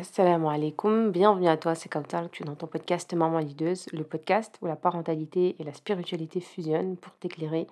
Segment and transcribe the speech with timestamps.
[0.00, 4.04] Assalamu alaikum, bienvenue à toi, c'est Kautar, tu es dans ton podcast Maman Lideuse, le
[4.04, 7.66] podcast où la parentalité et la spiritualité fusionnent pour t'éclairer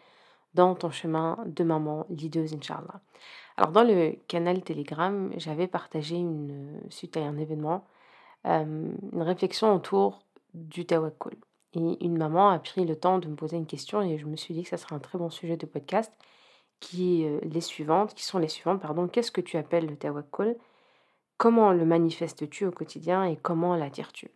[0.52, 3.00] dans ton chemin de maman lideuse, Inch'Allah.
[3.56, 7.84] Alors dans le canal Telegram, j'avais partagé une, suite à un événement,
[8.46, 10.18] euh, une réflexion autour
[10.52, 11.36] du tawakkul.
[11.74, 14.34] Et une maman a pris le temps de me poser une question et je me
[14.34, 16.12] suis dit que ça serait un très bon sujet de podcast
[16.80, 19.06] qui euh, les suivantes, qui sont les suivantes, pardon.
[19.06, 20.56] Qu'est-ce que tu appelles le tawakkul?
[21.38, 24.30] Comment le manifestes-tu au quotidien et comment l'attires-tu?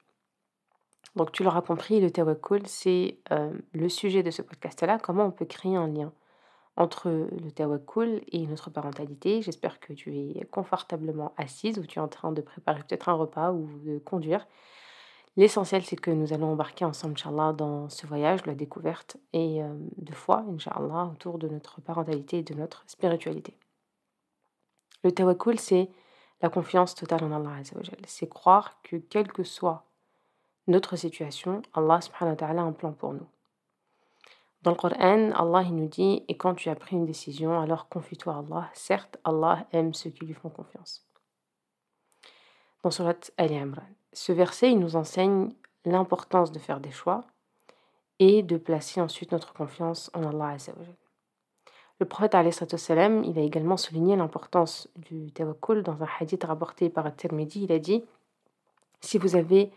[1.16, 5.30] Donc tu l'auras compris, le tawakkul, c'est euh, le sujet de ce podcast-là, comment on
[5.30, 6.12] peut créer un lien
[6.77, 9.42] entre le tawakkul et notre parentalité.
[9.42, 13.14] J'espère que tu es confortablement assise ou tu es en train de préparer peut-être un
[13.14, 14.47] repas ou de conduire.
[15.37, 19.73] L'essentiel, c'est que nous allons embarquer ensemble, Inch'Allah, dans ce voyage, la découverte et euh,
[19.97, 23.56] de foi, Inch'Allah, autour de notre parentalité et de notre spiritualité.
[25.05, 25.89] Le tawakkul, c'est
[26.43, 27.62] la confiance totale en Allah
[28.07, 29.85] C'est croire que quelle que soit
[30.67, 33.27] notre situation, Allah a un plan pour nous.
[34.62, 38.34] Dans le Coran, Allah nous dit Et quand tu as pris une décision, alors confie-toi
[38.34, 38.70] à Allah.
[38.75, 41.06] Certes, Allah aime ceux qui lui font confiance.
[42.83, 45.53] Dans Surat Ali Imran, ce verset nous enseigne
[45.84, 47.25] l'importance de faire des choix
[48.19, 50.57] et de placer ensuite notre confiance en Allah.
[52.01, 57.65] Le prophète il a également souligné l'importance du tawakkul dans un hadith rapporté par At-Tirmidhi.
[57.65, 58.03] Il a dit
[59.03, 59.70] Si vous avez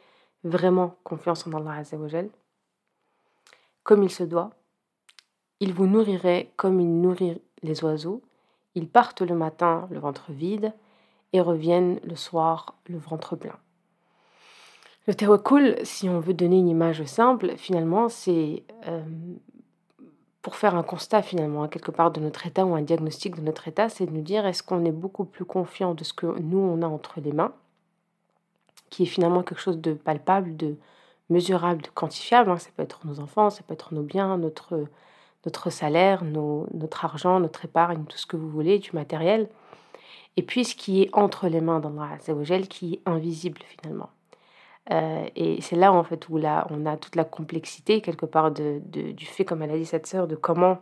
[0.46, 2.30] vraiment confiance en Allah Azzawajal,
[3.84, 4.52] comme il se doit,
[5.60, 8.22] il vous nourrirait comme il nourrit les oiseaux.
[8.74, 10.74] Ils partent le matin le ventre vide
[11.34, 13.58] et reviennent le soir le ventre plein.
[15.08, 19.04] Le tawakkul, si on veut donner une image simple, finalement, c'est euh,
[20.44, 23.70] pour faire un constat finalement, quelque part de notre état ou un diagnostic de notre
[23.70, 26.60] état, c'est de nous dire est-ce qu'on est beaucoup plus confiant de ce que nous
[26.60, 27.54] on a entre les mains,
[28.90, 30.76] qui est finalement quelque chose de palpable, de
[31.30, 32.52] mesurable, de quantifiable.
[32.52, 32.58] Hein.
[32.58, 34.86] Ça peut être nos enfants, ça peut être nos biens, notre,
[35.46, 39.48] notre salaire, notre argent, notre épargne, tout ce que vous voulez, du matériel.
[40.36, 42.18] Et puis ce qui est entre les mains d'Allah
[42.70, 44.09] qui est invisible finalement.
[44.92, 48.52] Euh, et c'est là en fait où là, on a toute la complexité quelque part
[48.52, 50.80] de, du fait, comme elle a dit cette sœur, de comment,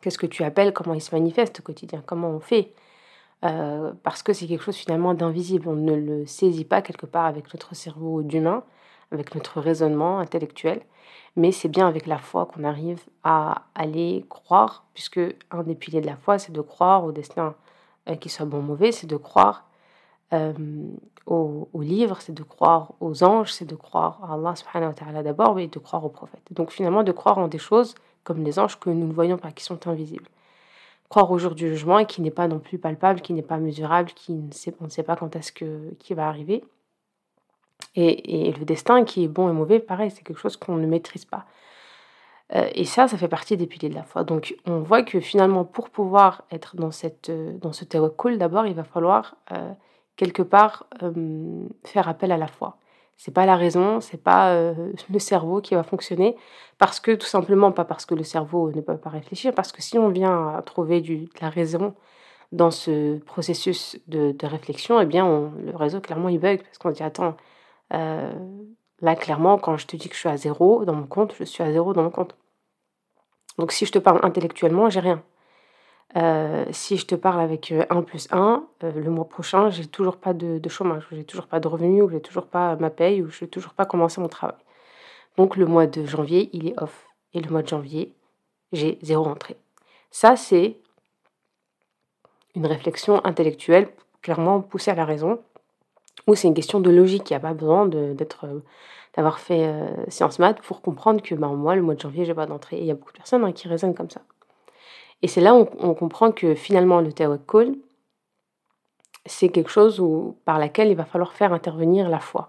[0.00, 2.72] qu'est-ce que tu appelles, comment il se manifeste au quotidien, comment on fait.
[3.44, 5.68] Euh, parce que c'est quelque chose finalement d'invisible.
[5.68, 8.64] On ne le saisit pas quelque part avec notre cerveau d'humain,
[9.12, 10.82] avec notre raisonnement intellectuel,
[11.36, 15.20] mais c'est bien avec la foi qu'on arrive à aller croire, puisque
[15.50, 17.54] un des piliers de la foi, c'est de croire au destin,
[18.08, 19.67] euh, qu'il soit bon ou mauvais, c'est de croire
[20.32, 20.52] euh,
[21.26, 25.68] au, livre, c'est de croire aux anges, c'est de croire à Allah subhanahu d'abord, mais
[25.68, 26.42] de croire aux prophètes.
[26.50, 27.94] Donc finalement, de croire en des choses
[28.24, 30.28] comme les anges que nous ne voyons pas, qui sont invisibles.
[31.08, 33.56] Croire au jour du jugement et qui n'est pas non plus palpable, qui n'est pas
[33.56, 36.64] mesurable, qui ne sait, on ne sait pas quand est-ce que qui va arriver.
[37.94, 40.86] Et, et, le destin qui est bon et mauvais, pareil, c'est quelque chose qu'on ne
[40.86, 41.46] maîtrise pas.
[42.54, 44.24] Euh, et ça, ça fait partie des piliers de la foi.
[44.24, 48.74] Donc on voit que finalement, pour pouvoir être dans, cette, dans ce tawakkul, d'abord, il
[48.74, 49.72] va falloir euh,
[50.18, 50.86] quelque part
[51.84, 52.76] faire appel à la foi.
[53.16, 54.72] C'est pas la raison, c'est pas
[55.10, 56.36] le cerveau qui va fonctionner
[56.76, 59.80] parce que tout simplement pas parce que le cerveau ne peut pas réfléchir, parce que
[59.82, 61.94] si on vient à trouver de la raison
[62.52, 67.02] dans ce processus de, réflexion, eh bien le réseau clairement il bug parce qu'on dit
[67.02, 67.36] attends
[67.90, 71.44] là clairement quand je te dis que je suis à zéro dans mon compte, je
[71.44, 72.36] suis à zéro dans mon compte.
[73.58, 75.22] Donc si je te parle intellectuellement, j'ai rien.
[76.16, 79.86] Euh, si je te parle avec 1 euh, plus 1, euh, le mois prochain, j'ai
[79.86, 83.22] toujours pas de, chômage, j'ai toujours pas de revenus, ou j'ai toujours pas ma paye,
[83.22, 84.56] ou je n'ai toujours pas commencé mon travail.
[85.36, 87.06] Donc le mois de janvier, il est off.
[87.34, 88.14] Et le mois de janvier,
[88.72, 89.56] j'ai zéro entrée.
[90.10, 90.78] Ça, c'est
[92.54, 93.88] une réflexion intellectuelle,
[94.22, 95.40] clairement poussée à la raison,
[96.26, 97.30] ou c'est une question de logique.
[97.30, 98.46] Il n'y a pas besoin d'être,
[99.14, 99.70] d'avoir fait
[100.08, 102.78] sciences maths pour comprendre que bah, moi, le mois de janvier, j'ai pas d'entrée.
[102.78, 104.22] Et il y a beaucoup de personnes hein, qui raisonnent comme ça.
[105.22, 107.76] Et c'est là où on comprend que finalement le tawakkul,
[109.26, 112.48] c'est quelque chose où, par laquelle il va falloir faire intervenir la foi.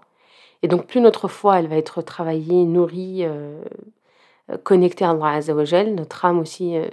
[0.62, 3.62] Et donc plus notre foi, elle va être travaillée, nourrie, euh,
[4.50, 6.88] euh, connectée à Allah Azzawajal, notre âme aussi, euh,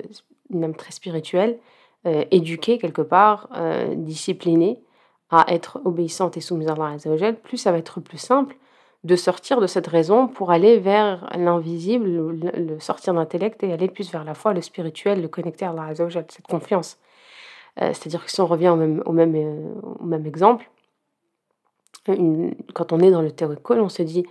[0.49, 1.59] une âme très spirituelle,
[2.31, 3.49] éduquée quelque part,
[3.97, 4.79] disciplinée
[5.29, 8.55] à être obéissante et soumise à Allah Azzawajal, plus ça va être plus simple
[9.07, 14.11] de sortir de cette raison pour aller vers l'invisible, le, sortir d'intellect et aller plus
[14.11, 16.99] vers la foi, le spirituel, le connecter à Allah cette confiance.
[17.81, 20.69] Euh, c'est-à-dire que si on revient au même, au même, euh, au même exemple,
[22.73, 24.25] quand on est dans le tawakkul, on se dit,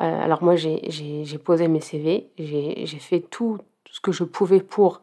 [0.00, 3.58] euh, alors moi j'ai posé mes CV, j'ai fait tout
[3.90, 5.00] ce que je pouvais pour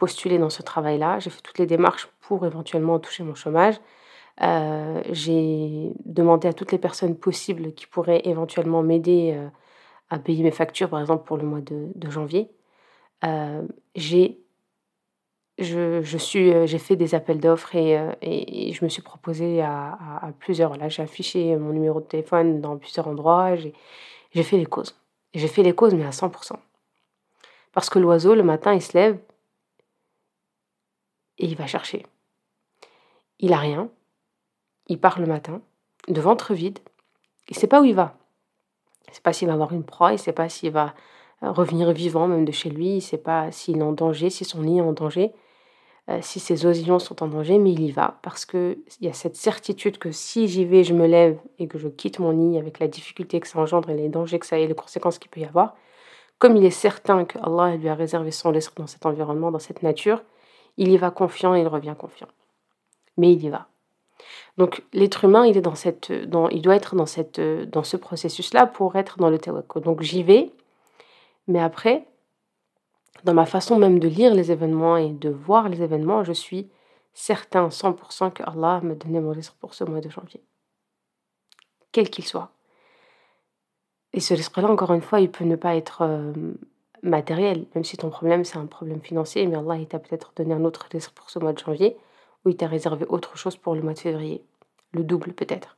[0.00, 3.76] postuler dans ce travail-là, j'ai fait toutes les démarches pour éventuellement toucher mon chômage,
[4.42, 9.48] Euh, j'ai demandé à toutes les personnes possibles qui pourraient éventuellement m'aider euh,
[10.10, 12.50] à payer mes factures, par exemple pour le mois de, janvier.
[13.24, 14.40] Euh, j'ai
[15.58, 20.76] je, suis, j'ai fait des appels d'offres et, je me suis proposée à, plusieurs.
[20.76, 23.56] Là, j'ai affiché mon numéro de téléphone dans plusieurs endroits.
[23.56, 23.74] J'ai,
[24.30, 24.94] j'ai fait les causes.
[25.34, 26.52] J'ai fait les causes, mais à 100%.
[27.72, 29.18] Parce que l'oiseau, le matin, il se lève
[31.38, 32.06] et il va chercher.
[33.40, 33.90] Il a rien.
[34.88, 35.60] Il part le matin,
[36.08, 36.78] de ventre vide.
[37.48, 38.16] Il ne sait pas où il va.
[39.06, 40.94] Il ne sait pas s'il va avoir une proie, il ne sait pas s'il va
[41.42, 44.28] euh, revenir vivant même de chez lui, il ne sait pas s'il est en danger,
[44.30, 45.32] si son nid est en danger,
[46.10, 49.12] euh, si ses oisillons sont en danger, mais il y va parce qu'il y a
[49.12, 52.58] cette certitude que si j'y vais, je me lève et que je quitte mon nid
[52.58, 55.18] avec la difficulté que ça engendre et les dangers que ça a et les conséquences
[55.18, 55.74] qu'il peut y avoir,
[56.38, 59.58] comme il est certain que Allah lui a réservé son risque dans cet environnement, dans
[59.58, 60.22] cette nature,
[60.76, 62.28] il y va confiant et il revient confiant.
[63.16, 63.68] Mais il y va.
[64.56, 68.66] Donc l'être humain, il est dans cette, il doit être dans cette, dans ce processus-là
[68.66, 69.82] pour être dans le tawakkul.
[69.82, 70.50] Donc j'y vais,
[71.46, 72.06] mais après,
[73.24, 76.68] dans ma façon même de lire les événements et de voir les événements, je suis
[77.14, 80.42] certain 100% que Allah me donné mon risque pour ce mois de janvier,
[81.92, 82.50] quel qu'il soit.
[84.12, 86.32] Et ce risque-là, encore une fois, il peut ne pas être euh,
[87.02, 90.54] matériel, même si ton problème c'est un problème financier, mais Allah il t'a peut-être donné
[90.54, 91.96] un autre risque pour ce mois de janvier,
[92.48, 94.42] ou il t'a réservé autre chose pour le mois de février,
[94.92, 95.76] le double peut-être.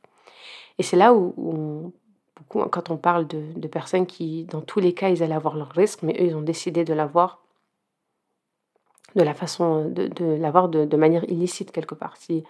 [0.77, 1.93] Et c'est là où,
[2.37, 5.69] beaucoup, quand on parle de, personnes qui, dans tous les cas, ils allaient avoir leur
[5.69, 7.41] risque, mais eux, ils ont décidé de l'avoir
[9.15, 12.15] de la façon, de, l'avoir de, manière illicite quelque part.
[12.15, 12.45] Si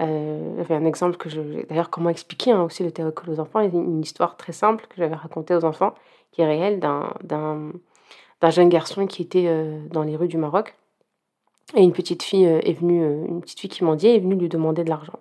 [0.00, 1.66] euh, j'avais un exemple que je.
[1.66, 5.14] D'ailleurs, comment expliquer hein, aussi le tawakkul aux enfants Une histoire très simple que j'avais
[5.14, 5.94] racontée aux enfants,
[6.30, 7.72] qui est réelle, d'un
[8.50, 10.76] jeune garçon qui était euh, dans les rues du Maroc.
[11.76, 14.48] Et une petite fille euh, est venue, une petite fille qui mendiait, est venue lui
[14.48, 15.18] demander de l'argent.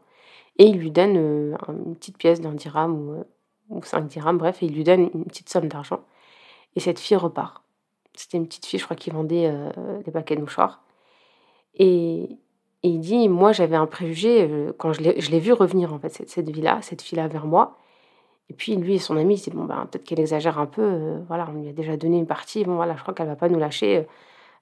[0.57, 1.15] Et il lui donne
[1.67, 3.25] une petite pièce d'un dirham
[3.69, 6.01] ou, 5 dirhams, bref, et il lui donne une petite somme d'argent.
[6.75, 7.63] Et cette fille repart.
[8.13, 9.51] C'était une petite fille, je crois, qui vendait
[10.05, 10.83] des paquets de mouchoirs.
[11.75, 12.37] Et,
[12.83, 16.29] il dit, moi j'avais un préjugé, euh, quand je l'ai vu revenir en fait, cette,
[16.29, 17.77] cette vie-là, cette fille-là vers moi.
[18.49, 20.65] Et puis lui et son ami, ils se disent, bon ben peut-être qu'elle exagère un
[20.65, 23.27] peu, euh, voilà, on lui a déjà donné une partie, bon voilà, je crois qu'elle
[23.27, 24.05] va pas nous lâcher,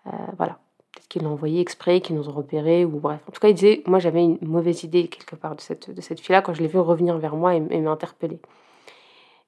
[0.05, 0.59] euh, voilà.
[0.93, 3.21] Peut-être qu'ils l'ont envoyé exprès, qu'ils nous ont repérés, ou bref.
[3.27, 6.01] En tout cas, il disait, moi j'avais une mauvaise idée quelque part de cette, de
[6.01, 8.39] cette fille-là quand je l'ai vu revenir vers moi et, m'interpeller.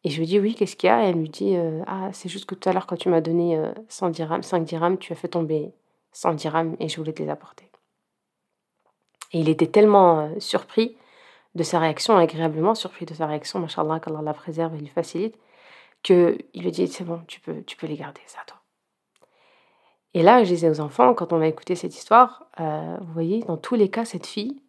[0.05, 1.05] Et je lui dis, oui, qu'est-ce qu'il y a?
[1.05, 1.55] Et elle me dit,
[1.87, 3.57] ah, c'est juste que tout à l'heure, quand tu m'as donné
[3.87, 5.71] 100 dirhams, 5 dirhams, tu as fait tomber
[6.13, 7.69] 100 dirhams et je voulais te les apporter.
[9.33, 10.95] Et il était tellement euh, surpris
[11.55, 15.35] de sa réaction, agréablement surpris de sa réaction, machallah, qu'Allah la préserve et lui facilite,
[16.03, 18.62] qu'il lui dit C'est bon, tu peux, tu peux les garder, c'est à toi.
[20.13, 23.39] Et là, je disais aux enfants, quand on a écouté cette histoire, euh, vous voyez,
[23.43, 24.61] dans tous les cas, cette fille,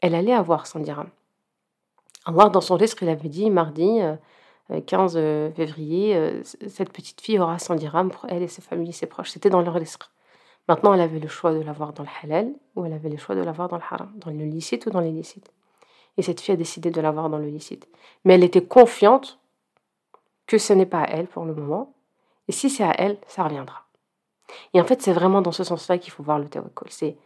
[0.00, 1.08] elle allait avoir son dirham.
[2.24, 4.00] Allah, dans son risque, il avait dit mardi
[4.86, 9.06] 15 euh, février, cette petite fille aura son dirham pour elle et ses familles ses
[9.06, 9.30] proches.
[9.30, 10.04] C'était dans leur risque.
[10.68, 13.34] Maintenant, elle avait le choix de l'avoir dans le halal ou elle avait le choix
[13.34, 15.52] de l'avoir dans le haram, dans le licite ou dans l'illicite.
[16.16, 17.86] Et cette fille a décidé de l'avoir dans le licite.
[18.24, 19.38] Mais elle était confiante
[20.46, 21.94] que ce n'est pas à elle pour le moment.
[22.48, 23.83] Et si c'est à elle, ça reviendra.
[24.72, 26.88] Et en fait, c'est vraiment dans ce sens-là qu'il faut voir le tawakkul.
[26.90, 27.16] C'est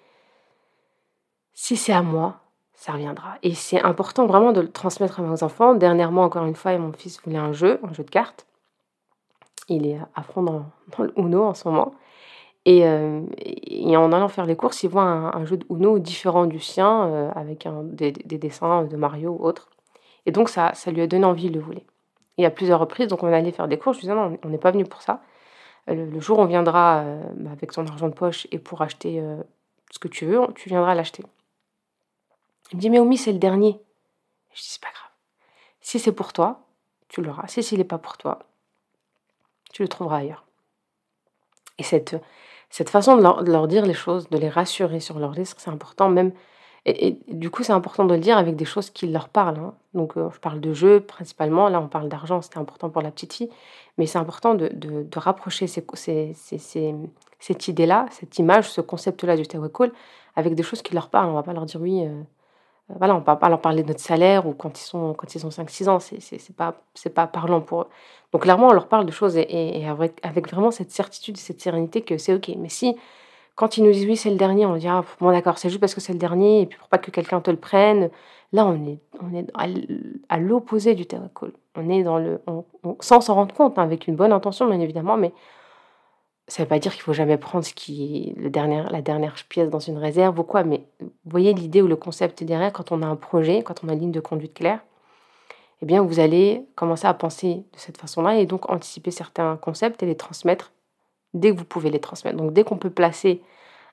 [1.55, 2.37] si c'est à moi,
[2.75, 3.39] ça reviendra.
[3.43, 5.75] Et c'est important vraiment de le transmettre à mes enfants.
[5.75, 8.47] Dernièrement, encore une fois, mon fils voulait un jeu, un jeu de cartes.
[9.69, 10.67] Il est à fond dans,
[10.99, 11.95] le Uno en ce moment.
[12.69, 16.61] Euh, et, en allant faire les courses, il voit un, jeu de Uno différent du
[16.61, 19.69] sien, euh, avec des, dessins de Mario ou autre.
[20.27, 21.85] Et donc, ça, ça lui a donné envie, il le voulait.
[22.37, 23.97] Et à plusieurs reprises, donc on allait faire des courses.
[23.97, 25.21] Je disais, non, on n'est pas venu pour ça.
[25.89, 27.05] Euh, le, jour où on viendra
[27.35, 29.23] bah, avec son argent de poche et pour acheter
[29.91, 31.23] ce que tu veux, tu viendras l'acheter.
[32.73, 33.81] Il me dit, mais Omi, c'est le dernier.
[34.53, 35.11] Je dis, c'est pas grave.
[35.81, 36.67] Si c'est pour toi,
[37.09, 37.47] tu l'auras.
[37.49, 38.41] Si ce n'est pas pour toi,
[39.73, 40.45] tu le trouveras ailleurs.
[41.79, 42.21] Et cette,
[42.91, 46.33] façon de leur, dire les choses, de les rassurer sur leurs risques, c'est important même.
[46.89, 49.59] Et, du coup, c'est important de le dire avec des choses qui leur parlent.
[49.59, 49.75] Hein.
[49.95, 51.69] Donc, euh, je parle de jeux principalement.
[51.69, 53.51] Là, on parle d'argent, c'était important pour la petite fille.
[53.99, 59.93] Mais c'est important de, de, rapprocher cette idée-là, cette image, ce concept-là du tawakkul
[60.37, 61.29] avec des choses qui leur parlent.
[61.29, 62.05] On va pas leur dire oui.
[62.05, 62.23] Euh,
[62.91, 65.15] euh, voilà, on ne va pas leur parler de notre salaire ou quand ils sont,
[65.15, 66.75] quand ils ont 5-6 ans, c'est, c'est, pas,
[67.15, 67.87] pas parlant pour eux.
[68.33, 72.03] Donc clairement, on leur parle de choses et, avec, avec, vraiment cette certitude, cette sérénité
[72.03, 72.51] que c'est OK.
[72.57, 72.97] Mais si,
[73.59, 75.81] quand ils nous disent oui, c'est le dernier, on dit ah, bon d'accord, c'est juste
[75.81, 78.09] parce que c'est le dernier et puis pour pas que quelqu'un te le prenne,
[78.53, 79.47] là on est, on est
[80.29, 81.53] à, l'opposé du tawakkul.
[81.75, 82.41] On est dans le,
[83.01, 85.33] sans s'en rendre compte, hein, avec une bonne intention bien évidemment, mais
[86.47, 89.71] Ça ne veut pas dire qu'il faut jamais prendre ce qui le la dernière pièce
[89.71, 93.03] dans une réserve ou quoi, mais vous voyez l'idée ou le concept derrière quand on
[93.03, 94.81] a un projet, quand on a une ligne de conduite claire,
[95.83, 100.01] eh bien vous allez commencer à penser de cette façon-là et donc anticiper certains concepts
[100.05, 100.71] et les transmettre
[101.35, 102.37] dès que vous pouvez les transmettre.
[102.37, 103.43] Donc dès qu'on peut placer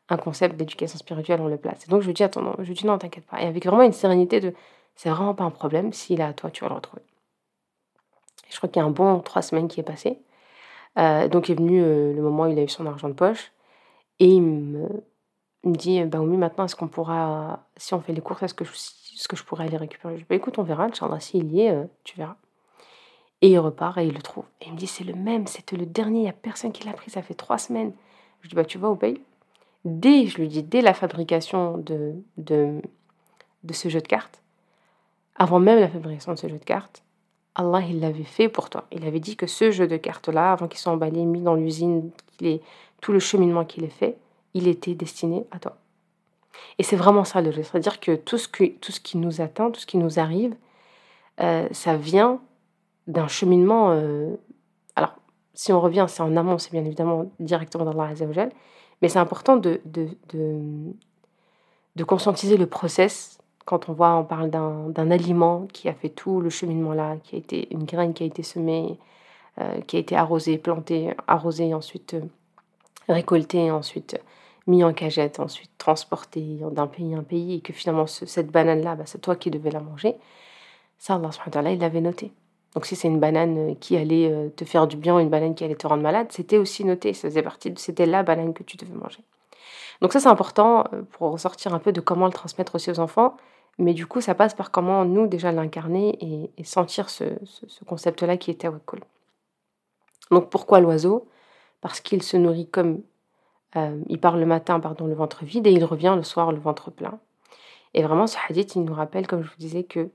[0.10, 1.86] un concept d'éducation spirituelle, on le place.
[1.86, 3.42] Et donc je lui dis attends, non, je dis non, t'inquiète pas.
[3.42, 4.54] Et avec vraiment une sérénité de
[4.96, 7.02] c'est vraiment pas un problème, s'il est à toi, tu vas le retrouver.
[8.50, 10.20] je crois qu'il y a un bon trois semaines qui est passé.
[10.98, 13.52] Euh, donc est venu euh, le moment où il a eu son argent de poche
[14.20, 14.88] et il me,
[15.66, 18.72] dit bah oui maintenant est-ce qu'on pourra si on fait les courses est-ce que je,
[18.74, 20.16] ce que je pourrais aller récupérer?
[20.16, 22.38] Je dis bah écoute on verra Inch'Allah s'il y est euh, tu verras
[23.42, 25.78] et il repart et il le trouve et il me dit c'est le même c'était
[25.78, 27.94] le dernier il n'y a personne qui l'a pris ça fait trois semaines
[28.42, 29.22] je dis bah tu vas au pays
[29.84, 32.82] dès je lui dis dès la fabrication de, de,
[33.64, 34.42] de ce jeu de cartes
[35.36, 37.06] avant même la fabrication de ce jeu de cartes
[37.56, 38.86] Allah, il l'avait fait pour toi.
[38.92, 42.12] Il avait dit que ce jeu de cartes-là, avant qu'il soit emballé, mis dans l'usine,
[43.02, 44.18] tout le cheminement qu'il ait fait,
[44.54, 45.78] il était destiné à toi.
[46.78, 47.64] Et c'est vraiment ça le jeu.
[47.64, 50.56] C'est-à-dire que tout, ce tout ce qui nous atteint, tout ce qui nous arrive,
[51.40, 52.42] euh, ça vient
[53.08, 53.92] d'un cheminement.
[53.92, 54.36] Euh,
[54.96, 55.16] alors,
[55.54, 58.52] si on revient, c'est en amont, c'est bien évidemment directement dans Azzawajal,
[59.02, 60.60] mais c'est important de, de, de,
[61.96, 66.40] de conscientiser le process quand on voit, on parle d'un aliment qui a fait tout
[66.40, 69.00] le cheminement là, qui a été une graine qui a été semée,
[69.60, 72.22] euh, qui a été arrosée, plantée, arrosée, ensuite euh,
[73.10, 74.22] récoltée, ensuite
[74.68, 78.96] mis en cagette, ensuite transportée d'un pays à un pays, et que finalement cette banane-là,
[78.96, 80.16] bah, c'est toi qui devais la manger,
[80.98, 81.20] ça,
[81.54, 82.32] Allah il l'avait noté.
[82.76, 85.64] Donc si c'est une banane qui allait euh, te faire du bien, une banane qui
[85.64, 88.78] allait te rendre malade, c'était aussi noté, ça faisait partie, c'était la banane que tu
[88.78, 89.24] devais manger.
[90.02, 93.38] Donc ça c'est important pour ressortir un peu de comment le transmettre aussi aux enfants.
[93.78, 96.18] Mais du coup, ça passe par comment nous déjà l'incarner
[96.58, 97.26] et, sentir ce,
[97.86, 99.02] concept-là qui est tawakkul.
[100.32, 101.28] Donc pourquoi l'oiseau?
[101.82, 103.02] Parce qu'il se nourrit comme
[103.76, 106.60] euh, il part le matin, pardon, le ventre vide et il revient le soir le
[106.60, 107.20] ventre plein.
[107.94, 110.10] Et vraiment, ce hadith, il nous rappelle, comme je vous disais, que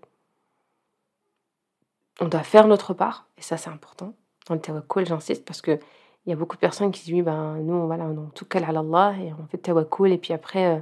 [2.20, 4.14] on doit faire notre part, et ça c'est important.
[4.46, 5.78] Dans le tawakkul, j'insiste, parce que
[6.26, 8.60] il y a beaucoup de personnes qui disent oui, ben nous, voilà, on tout cas
[8.60, 10.80] à Allah et on fait tawakkul et puis après, euh,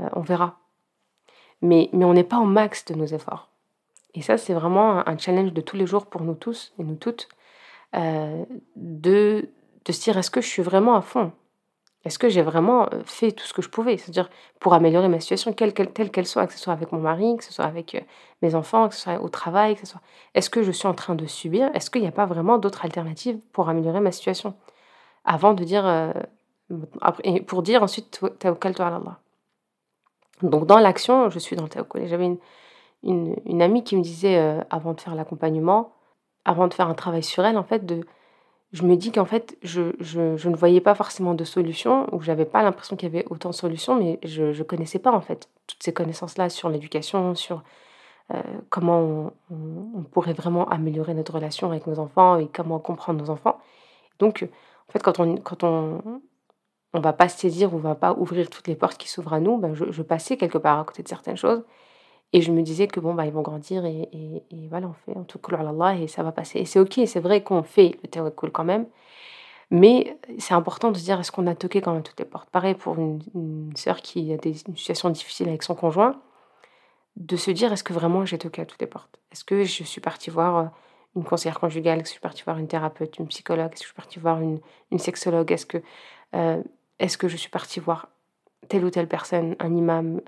[0.00, 0.60] euh, on verra
[1.62, 3.48] mais, on n'est pas au max de nos efforts.
[4.14, 6.96] Et ça, c'est vraiment un challenge de tous les jours pour nous tous et nous
[6.96, 7.28] toutes,
[7.94, 8.44] euh,
[8.76, 9.48] de
[9.88, 11.32] se dire, est-ce que je suis vraiment à fond?
[12.04, 13.96] Est-ce que j'ai vraiment euh, fait tout ce que je pouvais?
[13.98, 17.36] C'est-à-dire pour améliorer ma situation, quelle, telle qu'elle soit, que ce soit avec mon mari,
[17.36, 18.00] que ce soit avec euh,
[18.42, 20.00] mes enfants, que ce soit au travail, que ce soit...
[20.34, 21.70] Est-ce que je suis en train de subir?
[21.74, 24.54] Est-ce qu'il n'y a pas vraiment d'autres alternatives pour améliorer ma situation?
[25.24, 26.14] Avant de dire...
[27.24, 29.20] et pour dire ensuite, tawakkal à Allah.
[30.42, 32.06] Donc dans l'action, je suis dans le tawakkul.
[32.06, 32.38] J'avais une,
[33.02, 35.92] une, amie qui me disait, euh, avant de faire l'accompagnement,
[36.44, 38.04] avant de faire un travail sur elle, en fait, de,
[38.72, 42.44] je me dis qu'en fait, je, je, ne voyais pas forcément de solution, ou j'avais
[42.44, 45.48] pas l'impression qu'il y avait autant de solutions, mais je ne connaissais pas, en fait,
[45.66, 47.62] toutes ces connaissances-là sur l'éducation, sur
[48.32, 53.30] euh, comment on, pourrait vraiment améliorer notre relation avec nos enfants et comment comprendre nos
[53.30, 53.58] enfants.
[54.20, 54.48] Donc,
[54.88, 56.20] en fait, quand on, quand on,
[56.92, 59.40] on va pas se saisir, on va pas ouvrir toutes les portes qui s'ouvrent à
[59.40, 61.62] nous, ben je, passais quelque part à côté de certaines choses.
[62.32, 64.08] Et je me disais que bon, bah, ils vont grandir et,
[64.68, 66.60] voilà, on fait en tout cas Allah et ça va passer.
[66.60, 68.86] Et c'est ok, c'est vrai qu'on fait le tawakkul quand même,
[69.70, 72.48] mais c'est important de se dire est-ce qu'on a toqué quand même toutes les portes?
[72.50, 76.20] Pareil pour une, une sœur qui a des, une situation difficile avec son conjoint,
[77.16, 79.18] de se dire est-ce que vraiment j'ai toqué à toutes les portes?
[79.32, 80.64] Est-ce que je suis partie voir euh,
[81.16, 82.00] une conseillère conjugale?
[82.00, 83.72] Est-ce que je suis partie voir une thérapeute, une psychologue?
[83.72, 85.50] Est-ce que je suis partie voir une, sexologue?
[85.52, 85.82] Est-ce que
[86.34, 86.62] euh,
[86.98, 88.08] est-ce que je suis partie voir
[88.68, 90.20] telle ou telle personne, un imam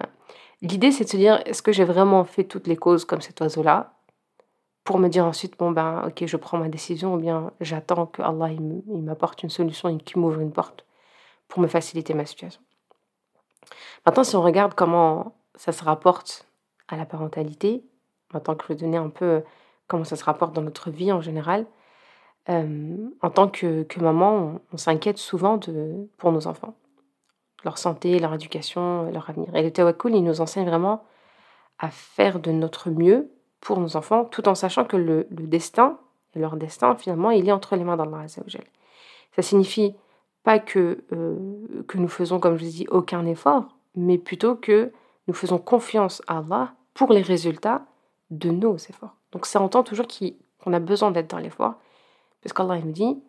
[0.62, 3.40] L'idée, c'est de se dire, est-ce que j'ai vraiment fait toutes les causes comme cet
[3.40, 3.94] oiseau-là
[4.84, 8.22] Pour me dire ensuite, bon ben, ok, je prends ma décision, ou bien j'attends que
[8.22, 8.50] Allah
[8.86, 10.86] m'apporte une solution et qu'il m'ouvre une porte
[11.48, 12.62] pour me faciliter ma situation.
[14.06, 16.46] Maintenant, si on regarde comment ça se rapporte
[16.88, 17.84] à la parentalité,
[18.32, 19.42] maintenant que je vais donner un peu
[19.88, 21.66] comment ça se rapporte dans notre vie en général,
[22.48, 25.60] en tant que, maman, on, s'inquiète souvent
[26.16, 26.74] pour nos enfants,
[27.64, 29.54] leur santé, leur éducation, leur avenir.
[29.54, 31.04] Et le tawakkul, il nous enseigne vraiment
[31.78, 35.98] à faire de notre mieux pour nos enfants, tout en sachant que le, destin,
[36.34, 38.64] et leur destin, finalement, il est entre les mains d'Allah Azzawajal.
[39.34, 39.94] Ça signifie
[40.42, 41.04] pas que,
[41.86, 44.92] que nous faisons, comme je vous dis, aucun effort, mais plutôt que
[45.28, 47.84] nous faisons confiance à Allah pour les résultats
[48.30, 49.14] de nos efforts.
[49.30, 50.06] Donc ça entend toujours
[50.62, 51.74] qu'on a besoin d'être dans l'effort,
[52.42, 53.22] parce qu'Allah nous dit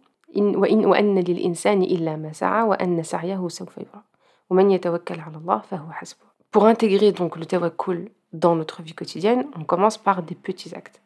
[6.51, 11.01] Pour intégrer donc le tawakkul dans notre vie quotidienne, on commence par des petits actes.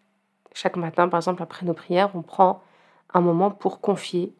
[0.53, 2.61] Chaque matin, par exemple, après nos prières, on prend
[3.13, 4.33] un moment pour confier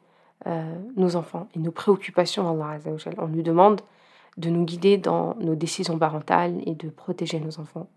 [0.96, 3.16] nos enfants et nos préoccupations Allah Azzawajal.
[3.18, 3.82] On nous demande
[4.38, 7.88] de nous guider dans nos décisions parentales et de protéger nos enfants.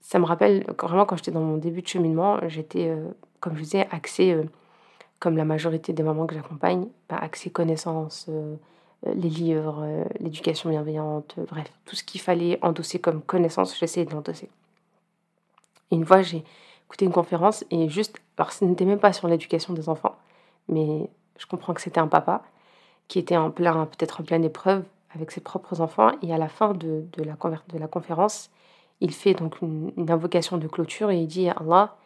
[0.00, 2.96] Ça me rappelle, vraiment, quand j'étais dans mon début de cheminement, j'étais,
[3.40, 4.40] comme je disais, axée,
[5.18, 8.30] comme la majorité des mamans que j'accompagne, bah, axée connaissance,
[9.06, 14.50] les livres, l'éducation bienveillante, bref, tout ce qu'il fallait endosser comme connaissance, j'essayais de l'endosser.
[15.90, 16.44] Une fois, j'ai
[16.86, 20.16] écouté une conférence et juste, alors ce n'était même pas sur l'éducation des enfants,
[20.68, 22.42] mais je comprends que c'était un papa
[23.08, 26.48] qui était en plein, peut-être en pleine épreuve avec ses propres enfants et à la
[26.48, 28.50] fin de, la, conférence,
[29.00, 31.96] il fait donc une, invocation de clôture et il dit à Allah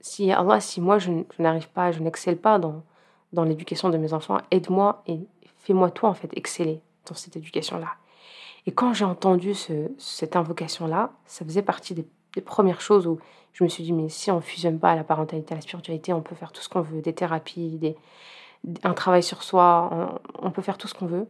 [0.00, 2.82] si Allah, si moi je, n'arrive pas, je n'excelle pas dans,
[3.32, 5.20] dans l'éducation de mes enfants, aide-moi et
[5.58, 7.88] fais-moi toi en fait exceller dans cette éducation-là.
[8.66, 9.54] Et quand j'ai entendu
[9.98, 12.06] cette invocation-là, ça faisait partie des,
[12.44, 13.18] premières choses où
[13.52, 16.14] je me suis dit, mais si on ne fusionne pas la parentalité à la spiritualité,
[16.14, 17.96] on peut faire tout ce qu'on veut, des thérapies, des,
[18.84, 21.26] un travail sur soi, on, peut faire tout ce qu'on veut.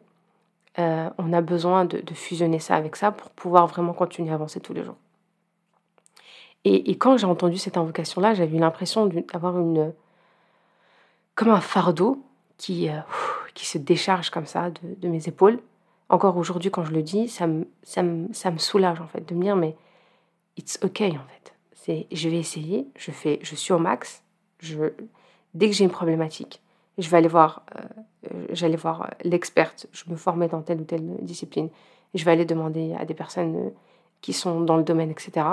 [0.78, 4.60] Euh, on a besoin de, fusionner ça avec ça pour pouvoir vraiment continuer à avancer
[4.60, 4.96] tous les jours.
[6.64, 9.92] Et, quand j'ai entendu cette invocation-là, j'avais eu l'impression d'avoir une
[11.34, 12.22] comme un fardeau
[12.56, 13.00] qui, euh,
[13.54, 15.58] qui se décharge comme ça de, mes épaules
[16.12, 19.26] encore aujourd'hui, quand je le dis, ça me, ça, me, ça me soulage en fait
[19.26, 19.74] de me dire mais
[20.58, 21.54] it's okay en fait.
[22.12, 24.22] Je vais essayer, je fais, je suis au max.
[24.60, 24.92] Je,
[25.54, 26.60] dès que j'ai une problématique,
[26.98, 27.64] je vais aller voir,
[28.30, 29.86] euh, j'allais voir l'experte.
[29.90, 31.70] Je me formais dans telle ou telle discipline.
[32.14, 33.70] Je vais aller demander à des personnes euh,
[34.20, 35.46] qui sont dans le domaine, etc.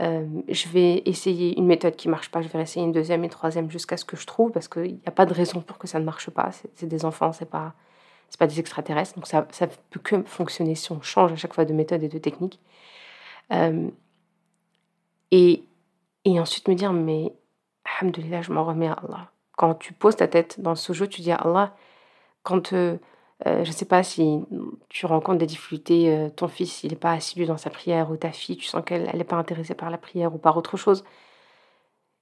[0.00, 3.28] Euh, je vais essayer une méthode qui marche pas, je vais essayer une deuxième et
[3.28, 5.88] troisième jusqu'à ce que je trouve, parce qu'il n'y a pas de raison pour que
[5.88, 6.50] ça ne marche pas.
[6.74, 7.74] C'est des enfants, c'est pas
[8.28, 11.54] c'est pas des extraterrestres, donc ça, ça peut que fonctionner si on change à chaque
[11.54, 12.60] fois de méthode et de technique.
[13.52, 13.88] Euh,
[15.30, 15.64] et,
[16.24, 17.32] et ensuite me dire, mais
[18.00, 19.30] alhamdoulilah, je m'en remets à Allah.
[19.56, 21.74] Quand tu poses ta tête dans ce jeu, tu dis à Allah,
[22.42, 22.98] quand euh,
[23.46, 24.40] euh, je ne sais pas si
[24.88, 28.32] tu rencontres des difficultés, ton fils il n'est pas assidu dans sa prière, ou ta
[28.32, 31.04] fille, tu sens qu'elle n'est pas intéressée par la prière ou par autre chose.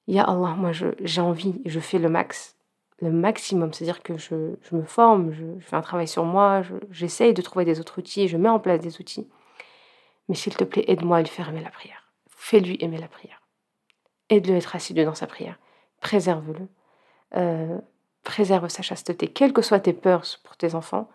[0.09, 2.57] Ya Allah, moi j'ai envie, je fais le max
[3.01, 3.73] le maximum.
[3.73, 4.35] C'est-à-dire que je,
[4.73, 8.37] me forme, je, fais un travail sur moi, j'essaye de trouver des autres outils, je
[8.37, 9.29] mets en place des outils.
[10.29, 12.11] Mais s'il te plaît, aide-moi à lui faire aimer la prière.
[12.29, 13.43] Fais-lui aimer la prière.
[14.29, 15.59] Aide-le à être assidu dans sa prière.
[16.01, 16.69] Préserve-le.
[17.37, 17.79] Euh,
[18.27, 19.29] préserve sa chasteté.
[19.29, 21.09] Quelles que soient tes peurs pour tes enfants,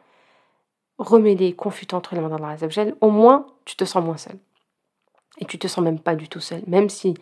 [0.97, 2.55] remets-les, confute entre les mains d'Allah
[3.01, 4.37] Au moins, tu te sens moins seul.
[5.37, 6.63] Et tu te sens même pas du tout seul.
[6.67, 7.15] Même si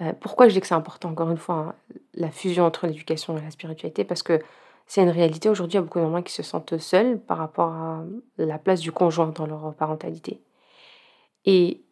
[0.00, 1.74] euh, pourquoi je dis que c'est important, encore une fois, hein,
[2.14, 4.42] la fusion entre l'éducation et la spiritualité Parce que
[4.86, 7.38] c'est une réalité aujourd'hui, il y a beaucoup de mamans qui se sentent seules par
[7.38, 8.02] rapport à
[8.38, 10.42] la place du conjoint dans leur parentalité.
[11.44, 11.82] Et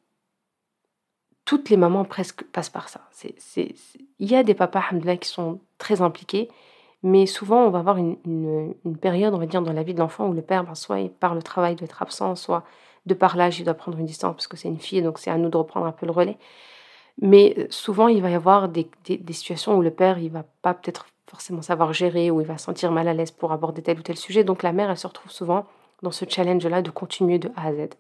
[1.45, 3.09] toutes les mamans presque passent par ça.
[3.55, 4.83] Il y a des papas,
[5.21, 6.49] qui sont très impliqués,
[7.07, 10.27] mais souvent on va avoir une, période, on va dire, dans la vie de l'enfant
[10.27, 12.65] où le père, ben, soit par le travail doit être absent, soit
[13.07, 15.31] de par l'âge, il doit prendre une distance parce que c'est une fille, donc c'est
[15.31, 16.37] à nous de reprendre un peu le relais.
[17.23, 18.89] Mais euh, souvent, il va y avoir des,
[19.31, 22.91] situations où le père, il va pas peut-être forcément savoir gérer, ou il va sentir
[22.91, 24.43] mal à l'aise pour aborder tel ou tel sujet.
[24.43, 25.65] Donc la mère, elle se retrouve souvent
[26.03, 27.91] dans ce challenge-là de continuer de A à Z.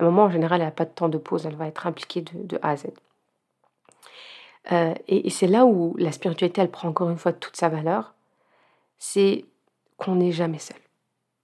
[0.00, 1.86] À un moment, en général, elle n'a pas de temps de pause, elle va être
[1.86, 2.86] impliquée de, de A à Z.
[4.72, 8.14] Euh, et, c'est là où la spiritualité, elle prend encore une fois toute sa valeur,
[8.98, 9.44] c'est
[9.96, 10.76] qu'on n'est jamais seul.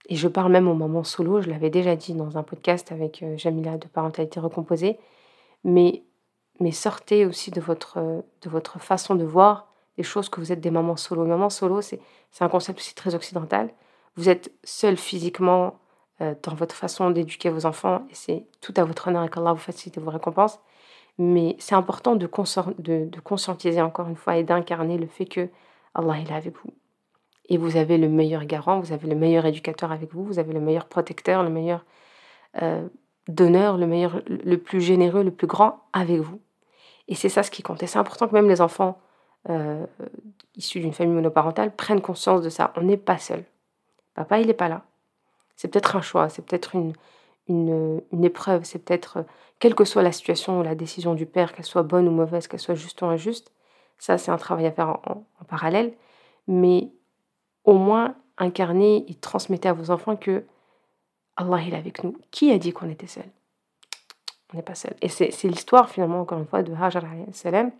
[0.09, 3.23] Et je parle même au moment solo, je l'avais déjà dit dans un podcast avec
[3.23, 4.99] euh, Jamila de parentalité recomposée,
[5.63, 6.03] mais
[6.71, 10.71] sortez aussi de votre, de votre façon de voir les choses que vous êtes des
[10.71, 11.25] mamans solo.
[11.25, 11.99] Maman solo, c'est
[12.39, 13.69] un concept aussi très occidental.
[14.15, 15.79] Vous êtes seul physiquement
[16.21, 19.53] euh, dans votre façon d'éduquer vos enfants et c'est tout à votre honneur et qu'Allah
[19.53, 20.59] vous facilite vos récompenses.
[21.17, 22.29] Mais c'est important de,
[22.79, 25.49] de, de, conscientiser encore une fois et d'incarner le fait que
[25.95, 26.71] Allah est avec vous.
[27.49, 30.53] Et vous avez le meilleur garant, vous avez le meilleur éducateur avec vous, vous avez
[30.53, 31.85] le meilleur protecteur, le meilleur
[32.61, 32.87] euh,
[33.27, 36.39] donneur, le meilleur, le plus généreux, le plus grand avec vous.
[37.07, 37.81] Et c'est ça ce qui compte.
[37.81, 38.99] Et c'est important que même les enfants
[39.49, 39.85] euh,
[40.55, 42.73] issus d'une famille monoparentale prennent conscience de ça.
[42.75, 43.43] On n'est pas seul.
[44.13, 44.83] Papa, il n'est pas là.
[45.55, 46.93] C'est peut-être un choix, c'est peut-être une,
[47.47, 49.25] une, épreuve, c'est peut-être,
[49.59, 52.47] quelle que soit la situation ou la décision du père, qu'elle soit bonne ou mauvaise,
[52.47, 53.51] qu'elle soit juste ou injuste,
[53.97, 55.93] ça c'est un travail à faire en, parallèle.
[56.47, 56.89] Mais
[57.63, 60.45] au moins incarner et transmettre à vos enfants que
[61.35, 62.15] Allah est avec nous.
[62.31, 63.25] Qui a dit qu'on était seul
[64.53, 64.95] on n'est pas seul.
[65.01, 67.71] Et c'est l'histoire finalement, encore une fois, de Hajar salam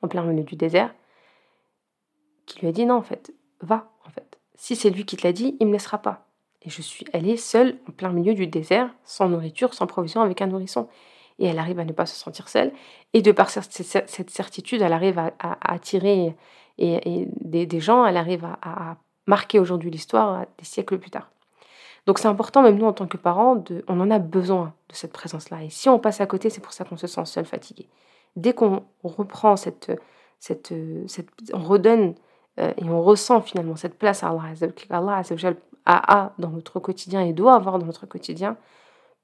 [0.00, 0.92] en plein milieu du désert,
[2.46, 4.38] qui lui a dit non, en fait, va, en fait.
[4.54, 6.26] Si c'est lui qui te l'a dit, il me laissera pas.
[6.64, 10.40] Et je suis allée seule en plein milieu du désert, sans nourriture, sans provision, avec
[10.42, 10.88] un nourrisson.
[11.38, 12.72] et elle arrive à ne pas se sentir seule.
[13.14, 16.36] Et de par cette certitude, elle arrive à, attirer
[16.78, 18.96] et, des, gens, elle arrive à,
[19.26, 21.30] marquer aujourd'hui l'histoire des siècles plus tard.
[22.06, 25.12] Donc c'est important, même nous en tant que parents, on en a besoin de cette
[25.12, 25.62] présence-là.
[25.62, 27.88] Et si on passe à côté, c'est pour ça qu'on se sent seul, fatigué.
[28.34, 29.92] Dès qu'on reprend cette,
[30.40, 30.74] cette,
[31.06, 32.14] cette, on redonne
[32.58, 34.30] euh, et on ressent finalement cette place à
[34.90, 35.22] Allah,
[35.86, 38.56] a dans notre quotidien et doit avoir dans notre quotidien,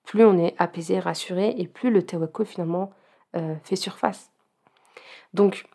[0.05, 2.90] plus on est apaisé, rassuré et plus le tawakkul finalement
[3.37, 4.31] euh, fait surface.
[5.35, 5.66] Donc,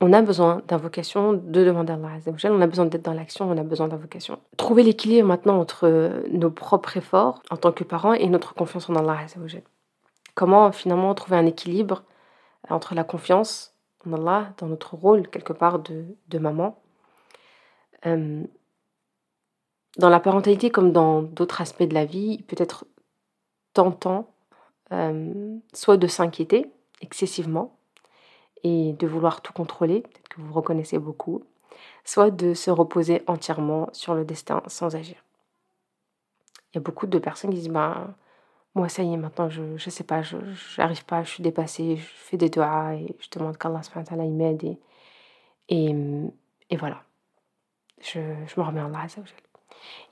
[0.00, 3.58] on a besoin d'invocation, de demander à Allah on a besoin d'être dans l'action, on
[3.58, 4.38] a besoin d'invocation.
[4.56, 8.96] Trouver l'équilibre maintenant entre nos propres efforts en tant que parents et notre confiance en
[8.96, 9.18] Allah
[10.34, 12.04] Comment finalement trouver un équilibre
[12.70, 13.74] entre la confiance
[14.06, 16.80] en Allah dans notre rôle quelque part de, de maman
[18.06, 18.42] euh,
[19.98, 22.86] dans la parentalité comme dans d'autres aspects de la vie, peut être
[23.74, 24.28] tentant
[24.92, 27.76] euh, soit de s'inquiéter excessivement
[28.62, 31.44] et de vouloir tout contrôler, peut-être que vous reconnaissez beaucoup,
[32.04, 35.16] soit de se reposer entièrement sur le destin sans agir.
[36.72, 38.14] Il y a beaucoup de personnes qui disent ben,
[38.74, 40.36] Moi, ça y est, maintenant, je ne sais pas, je
[40.78, 43.80] n'arrive pas, je suis dépassée, je fais des doigts et je demande qu'Allah
[44.28, 44.78] m'aide et,
[45.68, 45.94] et,
[46.70, 47.02] et, voilà.
[48.00, 49.06] Je, je me remets en Allah.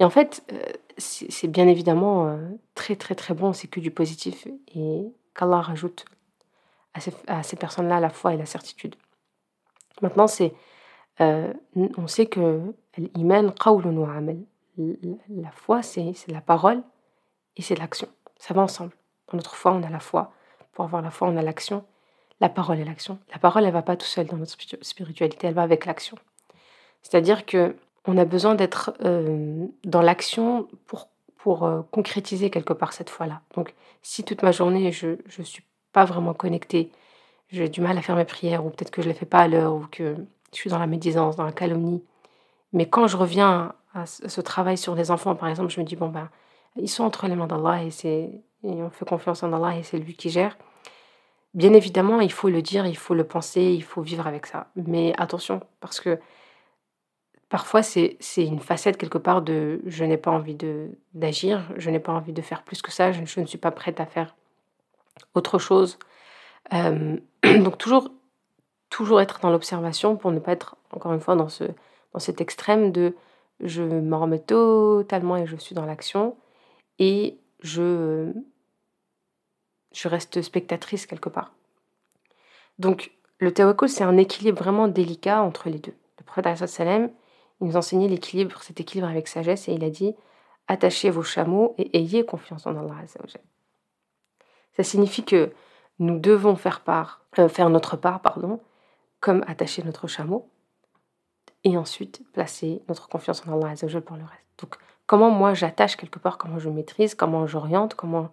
[0.01, 0.63] Et en fait, euh,
[0.97, 2.37] c'est bien évidemment euh,
[2.75, 6.05] très très très bon, c'est que du positif et qu'Allah rajoute
[6.95, 8.97] à ces, personnes-là la foi et la certitude.
[10.03, 10.53] Maintenant, c'est,
[11.21, 11.53] euh,
[11.97, 12.61] on sait que
[12.97, 13.53] l'iman
[15.29, 16.83] La foi, c'est la parole
[17.57, 18.09] et c'est l'action.
[18.37, 18.93] Ça va ensemble.
[19.31, 20.33] Dans notre foi, on a la foi.
[20.73, 21.85] Pour avoir la foi, on a l'action.
[22.41, 23.19] La parole et l'action.
[23.33, 26.17] La parole, elle va pas tout seule dans notre spiritualité, elle va avec l'action.
[27.03, 32.93] C'est-à-dire que on a besoin d'être euh, dans l'action pour, pour euh, concrétiser quelque part
[32.93, 33.43] cette foi-là.
[33.55, 36.91] Donc, si toute ma journée, je ne suis pas vraiment connectée,
[37.51, 39.41] j'ai du mal à faire mes prières, ou peut-être que je ne les fais pas
[39.41, 40.17] à l'heure, ou que
[40.53, 42.03] je suis dans la médisance, dans la calomnie,
[42.73, 45.97] mais quand je reviens à ce travail sur les enfants, par exemple, je me dis,
[45.97, 46.29] bon, ben,
[46.77, 49.99] ils sont entre les mains d'Allah et, et on fait confiance en Allah et c'est
[49.99, 50.57] lui qui gère.
[51.55, 54.69] Bien évidemment, il faut le dire, il faut le penser, il faut vivre avec ça.
[54.77, 56.19] Mais attention, parce que
[57.49, 60.57] Parfois, c'est une facette quelque part de je n'ai pas envie
[61.15, 64.01] d'agir, je n'ai pas envie de faire plus que ça, je, ne suis pas prête
[64.01, 64.37] à faire
[65.35, 65.99] autre chose.
[66.71, 68.11] donc toujours,
[68.91, 71.65] toujours être dans l'observation pour ne pas être, encore une fois, dans, ce,
[72.13, 73.15] dans cet extrême de
[73.61, 76.37] je m'en remets totalement et je suis dans l'action
[76.99, 78.33] et je,
[79.93, 81.53] je reste spectatrice quelque part.
[82.79, 85.95] Donc le tawakkul, c'est un équilibre vraiment délicat entre les deux.
[86.19, 87.11] Le prophète sallam
[87.61, 90.15] il nous enseignait l'équilibre, cet équilibre avec sagesse, et il a dit
[90.69, 92.97] attachez vos chameaux et ayez confiance en Allah.
[94.77, 95.53] Ça signifie que
[95.99, 98.61] nous devons faire, part, euh, faire notre part, pardon,
[99.21, 100.49] comme attacher notre chameau,
[101.65, 104.45] et ensuite placer notre confiance en Allah pour le reste.
[104.59, 108.31] Donc, comment moi j'attache quelque part, comment je maîtrise, comment j'oriente, comment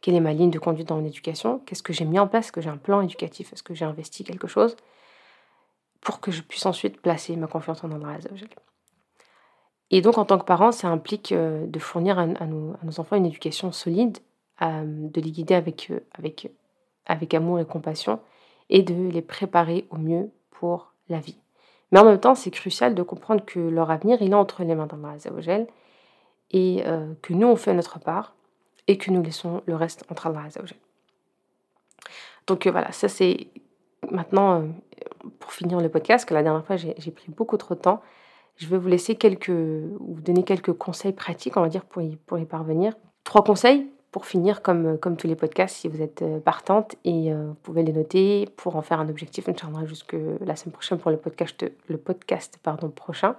[0.00, 2.46] quelle est ma ligne de conduite dans mon éducation, qu'est-ce que j'ai mis en place,
[2.46, 4.76] est-ce que j'ai un plan éducatif, est-ce que j'ai investi quelque chose,
[6.00, 8.18] pour que je puisse ensuite placer ma confiance en Allah
[9.90, 13.26] Et donc, en tant que parent, ça implique euh, de fournir à, nos, enfants une
[13.26, 14.18] éducation solide,
[14.62, 16.00] euh, de les guider avec, euh,
[17.06, 18.20] avec, amour et compassion,
[18.70, 21.38] et de les préparer au mieux pour la vie.
[21.90, 24.86] Mais en même temps, c'est crucial de comprendre que leur avenir, est entre les mains
[24.86, 25.16] d'Allah
[26.50, 26.82] et
[27.22, 28.34] que nous, on fait notre part,
[28.86, 30.48] et que nous laissons le reste entre Allah
[32.46, 33.48] Donc voilà, ça c'est
[34.10, 34.64] maintenant
[35.38, 38.02] pour finir le podcast, que la dernière fois j'ai pris beaucoup trop de temps,
[38.58, 42.44] je vais vous laisser quelques, vous donner quelques conseils pratiques, on va dire, pour y,
[42.44, 42.94] parvenir.
[43.24, 47.32] Trois conseils pour finir, comme, comme tous les podcasts, si vous êtes euh, partante, et
[47.32, 50.98] euh, vous pouvez les noter pour en faire un objectif, Inch'Allah, jusque la semaine prochaine
[50.98, 53.36] pour le podcast, le podcast pardon, prochain.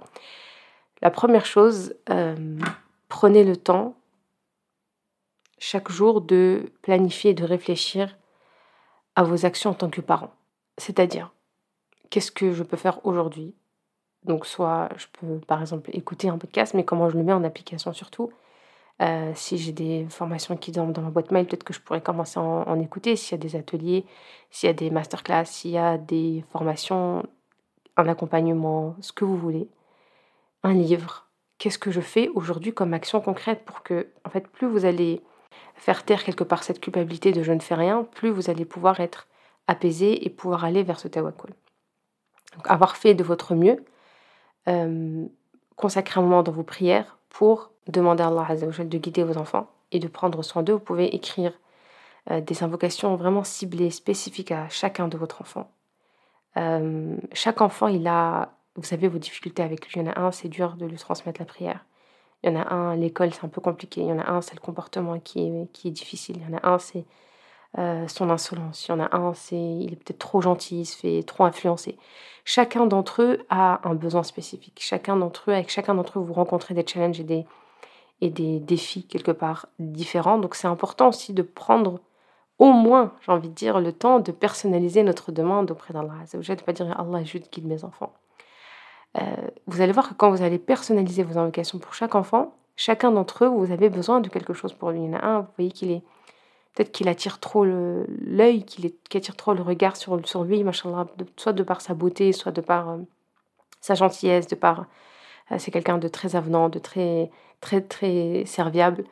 [1.01, 2.35] La première chose, euh,
[3.07, 3.95] prenez le temps
[5.57, 8.17] chaque jour de planifier, de réfléchir
[9.15, 10.31] à vos actions en tant que parent.
[10.79, 11.31] C'est-à-dire,
[12.09, 13.53] qu'est-ce que je peux faire aujourd'hui?
[14.23, 17.43] Donc, soit je peux par exemple écouter un podcast, mais comment je le mets en
[17.43, 18.31] application surtout?
[19.01, 22.01] Euh, si j'ai des formations qui dorment dans ma boîte mail, peut-être que je pourrais
[22.01, 23.15] commencer à en, écouter.
[23.15, 24.05] S'il y a des ateliers,
[24.51, 27.25] s'il y a des masterclass, s'il y a des formations,
[27.95, 29.69] un accompagnement, ce que vous voulez,
[30.63, 31.27] un livre.
[31.59, 35.21] Qu'est-ce que je fais aujourd'hui comme action concrète pour que, en fait, plus vous allez
[35.75, 38.99] faire taire quelque part cette culpabilité de je ne fais rien, plus vous allez pouvoir
[38.99, 39.27] être
[39.69, 41.51] apaisé et pouvoir aller vers ce tawakkul.
[42.55, 43.85] Donc, avoir fait de votre mieux,
[44.67, 45.25] euh,
[45.75, 49.99] consacrer un moment dans vos prières pour demander à Allah de guider vos enfants et
[49.99, 50.73] de prendre soin d'eux.
[50.73, 51.53] Vous pouvez écrire
[52.29, 55.71] des invocations vraiment ciblées, spécifiques à chacun de votre enfant.
[57.33, 59.99] chaque enfant, il a, vous savez, vos difficultés avec lui.
[59.99, 61.85] Il y en a un, c'est dur de lui transmettre la prière.
[62.43, 64.01] Il y en a un, l'école, c'est un peu compliqué.
[64.01, 66.37] Il y en a un, c'est le comportement qui est difficile.
[66.37, 67.05] Il y en a un, c'est
[67.75, 68.87] son insolence.
[68.87, 71.43] Il y en a un, c'est il est peut-être trop gentil, il se fait trop
[71.43, 71.97] influencer.
[72.45, 74.79] Chacun d'entre eux a un besoin spécifique.
[74.81, 77.45] Chacun d'entre eux, avec chacun d'entre eux, vous rencontrez des challenges et des,
[78.21, 80.39] et des défis quelque part différents.
[80.39, 81.99] Donc c'est important aussi de prendre
[82.57, 86.15] au moins, j'ai envie de dire, le temps de personnaliser notre demande auprès d'Allah.
[86.31, 88.13] Je ne pas dire Allah, je guide mes enfants.
[89.17, 89.21] Euh,
[89.67, 93.45] vous allez voir que quand vous allez personnaliser vos invocations pour chaque enfant, chacun d'entre
[93.45, 94.99] eux, vous avez besoin de quelque chose pour lui.
[94.99, 96.03] Il y en a un, vous voyez qu'il est
[96.79, 100.15] peut-être qu'il attire trop l'œil, qu'il attire trop le regard sur,
[100.45, 102.97] lui, machallah, soit de par sa beauté, soit de par euh,
[103.81, 104.85] sa gentillesse, de par
[105.51, 109.03] euh, c'est quelqu'un de très avenant, de très très très serviable.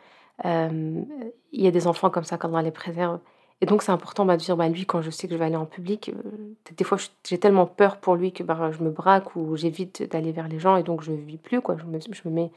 [0.46, 1.06] il
[1.52, 3.20] y a des enfants comme ça, qu'Allah les préserve.
[3.60, 5.46] Et donc, c'est important bah, de dire, bah, lui, quand je sais que je vais
[5.46, 8.92] aller en public, euh, des fois, j'ai tellement peur pour lui que bah, je me
[8.92, 11.60] braque ou j'évite d'aller vers les gens et donc je ne vis plus.
[11.78, 12.52] Je me, mets,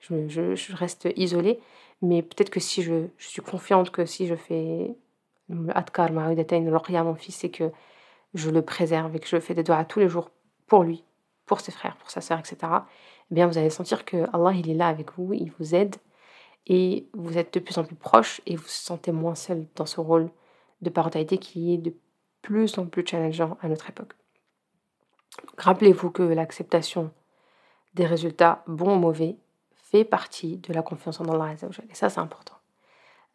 [0.00, 1.60] je, reste isolée.
[2.02, 4.94] Mais peut-être que si je, suis confiante que si je fais
[5.68, 7.70] Adkar, à mon fils, c'est que
[8.34, 10.30] je le préserve et que je fais des doigts tous les jours
[10.66, 11.04] pour lui,
[11.46, 12.56] pour ses frères, pour sa sœur, etc.,
[13.30, 15.96] eh bien, vous allez sentir que Allah, il est là avec vous, il vous aide
[16.66, 19.86] et vous êtes de plus en plus proche et vous vous sentez moins seul dans
[19.86, 20.30] ce rôle
[20.82, 21.94] de parentalité qui est de
[22.42, 24.14] plus en plus challengeant à notre époque.
[25.58, 27.12] Rappelez-vous que l'acceptation
[27.94, 29.36] des résultats bons ou mauvais
[29.90, 32.54] fait partie de la confiance en Allah Et ça, c'est important.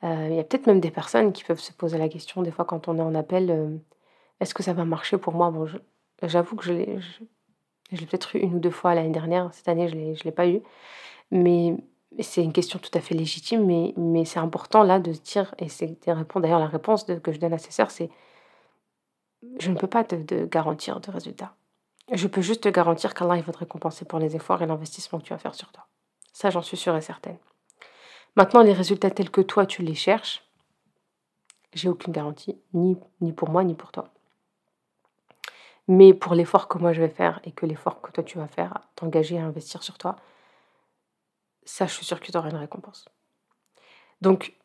[0.03, 2.51] Euh, il y a peut-être même des personnes qui peuvent se poser la question, des
[2.51, 3.77] fois quand on est en appel, euh,
[4.39, 5.51] est-ce que ça va marcher pour moi?
[5.51, 5.67] Bon,
[6.23, 6.99] J'avoue que je l'ai,
[7.91, 10.61] peut-être eu une ou deux fois l'année dernière, cette année je ne l'ai pas eu.
[11.31, 11.75] Mais
[12.19, 15.69] c'est une question tout à fait légitime, mais, mais c'est important là de dire, et
[15.69, 18.09] c'est d'ailleurs la réponse que je donne à ces sœurs, c'est
[19.59, 21.55] je ne peux pas te, garantir de résultats.
[22.11, 25.25] Je peux juste te garantir qu'Allah va te récompenser pour les efforts et l'investissement que
[25.25, 25.87] tu vas faire sur toi.
[26.35, 27.37] Ça, j'en suis sûre et certaine.
[28.35, 30.43] Maintenant, les résultats tels que toi, tu les cherches,
[31.71, 34.09] j'ai aucune garantie, ni, ni pour moi, ni pour toi.
[35.87, 38.49] Mais pour l'effort que moi je vais faire et que l'effort que toi tu vas
[38.49, 40.17] faire, t'engager à investir sur toi,
[41.63, 43.05] ça, je suis sûre que tu auras une récompense.
[44.19, 44.57] Donc,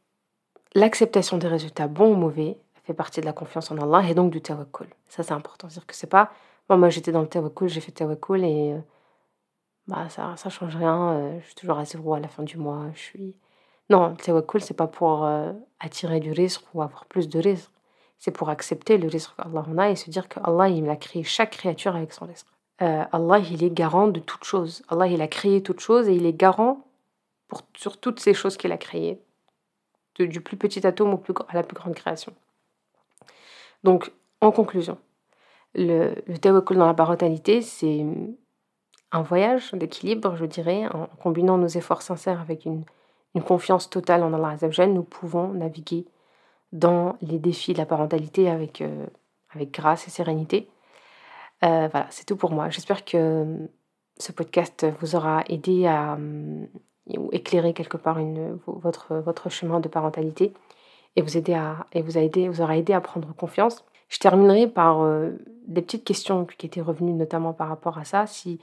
[0.75, 4.33] l'acceptation des résultats bons ou mauvais fait partie de la confiance en Allah et donc
[4.33, 4.89] du tawakkul.
[5.07, 5.69] Ça, c'est important.
[5.69, 6.33] C'est-à-dire que c'est pas,
[6.69, 8.81] moi, j'étais dans le tawakkul, j'ai fait tawakkul et euh,
[9.90, 11.12] bah, ça ça change rien.
[11.12, 12.87] Euh, je suis toujours à zéro à la fin du mois.
[12.94, 13.35] Je suis...
[13.90, 17.70] Non, le tawakkul, c'est pas pour euh, attirer du risque ou avoir plus de risque.
[18.18, 21.22] C'est pour accepter le risque qu'Allah en a et se dire qu'Allah, il a créé
[21.24, 22.46] chaque créature avec son risque.
[22.79, 24.83] Allah, il est garant de toute chose.
[24.88, 26.87] Allah, il a créé toute chose et il est garant
[27.74, 29.20] sur toutes ces choses qu'il a créées,
[30.18, 32.33] du plus petit atome à la plus grande création.
[33.85, 34.98] Donc, en conclusion,
[35.74, 36.38] le, le
[36.74, 38.05] dans la parentalité, c'est
[39.12, 42.85] un voyage d'équilibre, je dirais, en combinant nos efforts sincères avec une,
[43.44, 46.05] confiance totale en Allah Azzawajal, nous pouvons naviguer
[46.73, 49.07] dans les défis de la parentalité avec, euh,
[49.57, 50.68] grâce et sérénité.
[51.64, 52.70] Euh, voilà, c'est tout pour moi.
[52.70, 53.68] J'espère que
[54.18, 56.18] ce podcast vous aura aidé à,
[57.33, 58.18] éclairer quelque part
[58.66, 60.53] votre, votre chemin de parentalité
[61.16, 63.85] et vous, aider à, et vous, a aidé, vous aura aidé à prendre confiance.
[64.09, 65.31] Je terminerai par euh,
[65.66, 68.61] des petites questions qui étaient revenues notamment par rapport à ça, si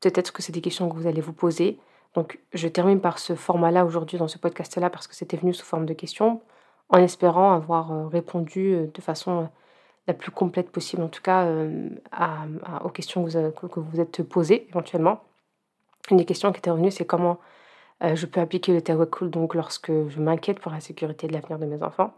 [0.00, 1.78] peut-être que c'est des questions que vous allez vous poser.
[2.14, 5.64] Donc je termine par ce format-là aujourd'hui dans ce podcast-là parce que c'était venu sous
[5.64, 6.40] forme de questions,
[6.88, 9.48] en espérant avoir euh, répondu euh, de façon
[10.06, 11.46] la plus complète possible, en tout cas
[12.82, 15.20] aux questions que vous, vous êtes posées éventuellement.
[16.10, 17.38] Une des questions qui était revenue, c'est comment
[18.02, 21.58] euh, je peux appliquer le tawakkul donc lorsque je m'inquiète pour la sécurité de l'avenir
[21.58, 22.12] de mes enfants.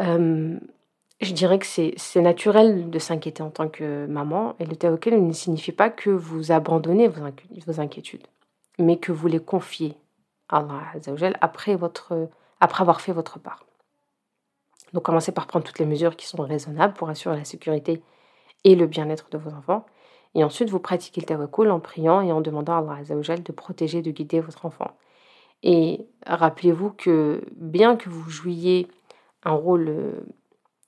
[0.00, 0.58] Euh,
[1.22, 5.32] je dirais que c'est naturel de s'inquiéter en tant que maman et le tawakkul ne
[5.32, 8.26] signifie pas que vous abandonnez vos, inquiétudes,
[8.78, 9.96] mais que vous les confiez
[10.48, 10.82] à Allah
[11.40, 12.28] après, votre,
[12.60, 13.64] après avoir fait votre part.
[14.92, 18.02] Donc commencez par prendre toutes les mesures qui sont raisonnables pour assurer la sécurité
[18.64, 19.86] et le bien-être de vos enfants.
[20.34, 24.02] Et ensuite, vous pratiquez le tawakkul en priant et en demandant à Allah de protéger,
[24.02, 24.96] de guider votre enfant.
[25.62, 28.88] Et rappelez-vous que bien que vous jouiez
[29.44, 30.12] un rôle euh,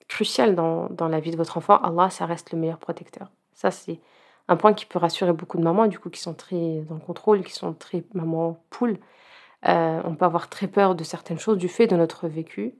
[0.07, 3.29] crucial dans, dans, la vie de votre enfant, Allah, ça reste le meilleur protecteur.
[3.53, 3.99] Ça, c'est
[4.47, 7.01] un point qui peut rassurer beaucoup de mamans, du coup, qui sont très dans le
[7.01, 8.97] contrôle, qui sont très maman poule.
[9.67, 12.75] Euh, on peut avoir très peur de certaines choses du fait de notre vécu.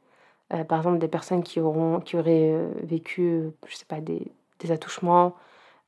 [0.53, 4.71] Euh, par exemple, des personnes qui, auront, qui auraient vécu, je sais pas, des, des
[4.71, 5.35] attouchements,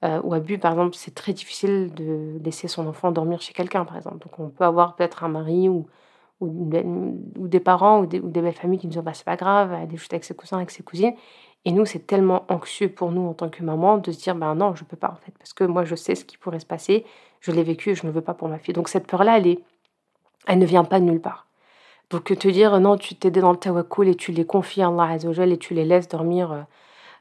[0.04, 3.86] euh, ou abus, par exemple, c'est très difficile de laisser son enfant dormir chez quelqu'un,
[3.86, 4.20] par exemple.
[4.20, 5.88] Donc on peut avoir peut-être un mari ou,
[6.40, 6.70] ou,
[7.48, 9.98] des parents ou des, belles familles qui nous disent bah, c'est pas grave, elle est
[9.98, 11.14] juste avec ses cousins, avec ses cousines.
[11.66, 14.56] Et nous, c'est tellement anxieux pour nous en tant que maman de se dire ben
[14.56, 16.66] non, je peux pas en fait, parce que moi je sais ce qui pourrait se
[16.66, 17.06] passer,
[17.42, 18.74] je l'ai vécu je ne veux pas pour ma fille.
[18.74, 19.58] Donc cette peur-là, elle,
[20.48, 21.48] elle ne vient pas de nulle part.
[22.10, 25.14] Donc te dire non, tu t'aides dans le tawakkul et tu les confies à Allah
[25.14, 26.62] Azzawajal et tu les laisses dormir euh,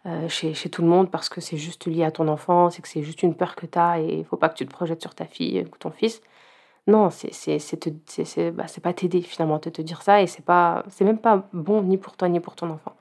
[0.06, 2.86] euh, chez, tout le monde parce que c'est juste lié à ton enfance et que
[2.86, 5.00] c'est juste une peur que tu as et il faut pas que tu te projettes
[5.00, 6.20] sur ta fille ou ton fils.
[6.86, 11.04] Non, c'est c'est bah, pas t'aider finalement de te dire ça et c'est pas c'est
[11.04, 12.94] même pas bon ni pour toi ni pour ton enfant.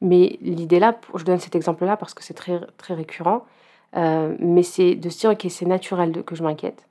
[0.00, 3.44] Mais l'idée là, je donne cet exemple-là parce que c'est très, très récurrent,
[3.96, 6.86] euh, mais c'est de se dire, ok, c'est naturel que je m'inquiète.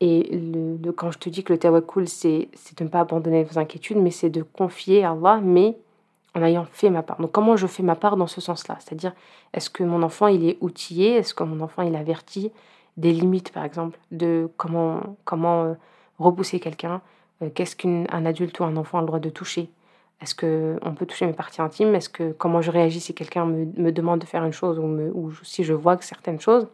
[0.00, 3.58] Et le, quand je te dis que le tawakkul, c'est de ne pas abandonner vos
[3.58, 5.76] inquiétudes, mais c'est de confier à Allah, mais
[6.34, 7.20] en ayant fait ma part.
[7.20, 8.78] Donc comment je fais ma part dans ce sens-là?
[8.80, 9.12] C'est-à-dire,
[9.52, 11.16] est-ce que mon enfant, il est outillé?
[11.16, 12.52] Est-ce que mon enfant, il averti?
[12.96, 15.74] Des limites, par exemple, de comment, comment euh,
[16.18, 17.00] repousser quelqu'un
[17.42, 19.70] euh, Qu'est-ce qu'un adulte ou un enfant a le droit de toucher?
[20.20, 21.94] Est-ce qu'on peut toucher mes parties intimes?
[21.94, 25.32] Est-ce que comment je réagis si quelqu'un me, demande de faire une chose ou, ou
[25.42, 26.68] si je vois que certaines choses?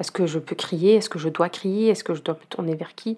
[0.00, 0.96] Est-ce que je peux crier?
[0.96, 1.90] Est-ce que je dois crier?
[1.90, 3.16] Est-ce que je dois me tourner vers qui?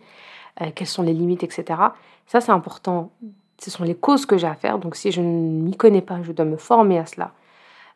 [0.60, 1.80] Euh, Quelles sont les limites, etc.
[2.26, 3.10] Ça, c'est important.
[3.58, 4.78] Ce sont les causes que j'ai à faire.
[4.78, 7.32] Donc, si je ne m'y connais pas, je dois me former à cela.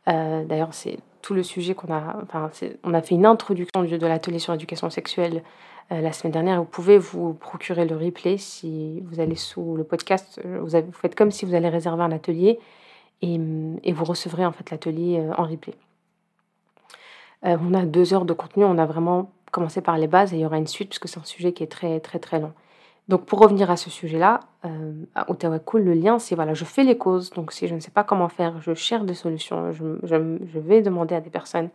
[0.06, 2.16] D'ailleurs, c'est tout le sujet qu'on a.
[2.22, 2.50] Enfin,
[2.84, 5.42] on a fait une introduction de l'atelier sur l'éducation sexuelle
[5.90, 6.58] euh, la semaine dernière.
[6.58, 10.40] Vous pouvez vous procurer le replay si vous allez sous le podcast.
[10.44, 12.58] Euh, vous, vous faites comme si vous allez réserver un atelier
[13.22, 13.40] et,
[13.84, 15.74] et vous recevrez en fait l'atelier euh, en replay.
[17.42, 18.64] on a deux heures de contenu.
[18.64, 21.20] On a vraiment commencé par les bases et il y aura une suite puisque c'est
[21.20, 22.52] un sujet qui est très très très long.
[23.08, 26.84] Donc pour revenir à ce sujet-là, euh, à Ottawa le lien, c'est voilà, je fais
[26.84, 27.30] les causes.
[27.30, 29.72] Donc si je ne sais pas comment faire, je cherche des solutions.
[29.72, 30.16] Je,
[30.58, 31.70] vais demander à des personnes.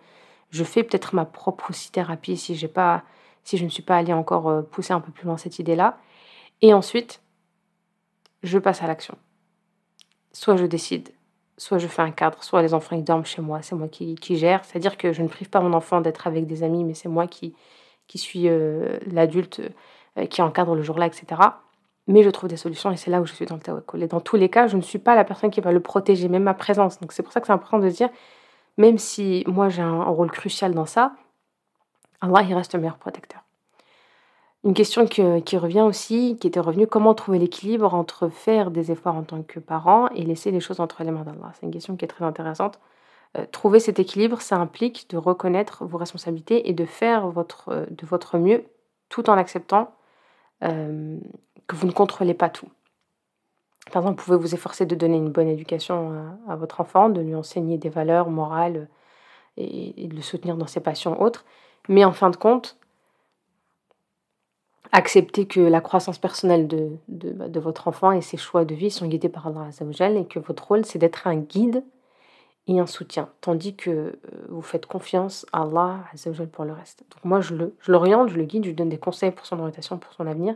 [0.51, 3.03] Je fais peut-être ma propre aussi thérapie si pas
[3.43, 5.97] si je ne suis pas allée encore euh, pousser un peu plus loin cette idée-là.
[6.61, 7.21] Et ensuite,
[8.43, 9.17] je passe à l'action.
[10.31, 11.09] Soit je décide,
[11.57, 14.17] soit je fais un cadre, soit les enfants ils dorment chez moi, c'est moi qui,
[14.37, 14.63] gère.
[14.63, 17.27] C'est-à-dire que je ne prive pas mon enfant d'être avec des amis, mais c'est moi
[17.27, 17.55] qui,
[18.15, 19.61] suis euh, l'adulte
[20.29, 21.41] qui encadre le jour-là, etc.
[22.07, 24.03] Mais je trouve des solutions et c'est là où je suis dans le tawakkul.
[24.03, 26.27] Et dans tous les cas, je ne suis pas la personne qui va le protéger,
[26.27, 26.99] même ma présence.
[26.99, 28.09] Donc c'est pour ça que c'est important de dire,
[28.77, 31.13] même si moi j'ai un rôle crucial dans ça,
[32.21, 33.41] Allah, il reste le meilleur protecteur.
[34.65, 39.15] Une question qui revient aussi, qui était revenue, comment trouver l'équilibre entre faire des efforts
[39.15, 41.51] en tant que parent et laisser les choses entre les mains d'Allah?
[41.53, 42.79] C'est une question qui est très intéressante.
[43.37, 47.85] Euh, trouver cet équilibre, ça implique de reconnaître vos responsabilités et de faire votre, euh,
[47.89, 48.63] de votre mieux
[49.09, 49.91] tout en acceptant
[50.63, 51.19] euh,
[51.67, 52.67] que vous ne contrôlez pas tout.
[53.91, 57.21] Par exemple, vous pouvez vous efforcer de donner une bonne éducation à, votre enfant, de
[57.21, 58.87] lui enseigner des valeurs morales
[59.57, 61.45] et, de le soutenir dans ses passions autres.
[61.89, 62.77] Mais en fin de compte,
[64.93, 68.91] accepter que la croissance personnelle de, bah, de, votre enfant et ses choix de vie
[68.91, 69.69] sont guidés par Allah
[70.15, 71.83] et que votre rôle, c'est d'être un guide
[72.67, 74.11] et un soutien, tandis que euh,
[74.49, 76.05] vous faites confiance à Allah
[76.51, 77.03] pour le reste.
[77.11, 77.55] Donc moi, je
[77.87, 80.27] l'oriente, je, je le guide, je lui donne des conseils pour son orientation, pour son
[80.27, 80.55] avenir,